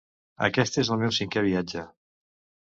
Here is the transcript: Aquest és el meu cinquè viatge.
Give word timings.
Aquest 0.45 0.79
és 0.83 0.89
el 0.95 0.99
meu 1.01 1.13
cinquè 1.19 1.45
viatge. 1.49 1.85